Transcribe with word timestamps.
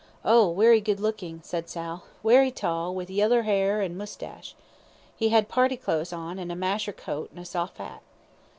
"Oh, 0.25 0.49
werry 0.49 0.81
good 0.81 0.99
lookin'," 0.99 1.43
said 1.43 1.69
Sal. 1.69 2.05
"Werry 2.23 2.49
tall, 2.49 2.95
with 2.95 3.07
yeller 3.11 3.43
'air 3.45 3.83
an' 3.83 3.95
moustache. 3.95 4.55
He 5.15 5.31
'ad 5.31 5.47
party 5.47 5.77
clothes 5.77 6.11
on, 6.11 6.39
an' 6.39 6.49
a 6.49 6.55
masher 6.55 6.91
coat, 6.91 7.29
an' 7.31 7.37
a 7.37 7.45
soft 7.45 7.79
'at." 7.79 8.01